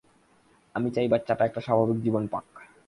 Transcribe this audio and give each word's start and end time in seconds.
আমি 0.75 0.89
চাই 0.91 1.07
বাচ্চাটা 1.07 1.43
একটা 1.45 1.61
স্বাভাবিক 1.61 1.97
জীবন 2.03 2.23
পাক। 2.27 2.45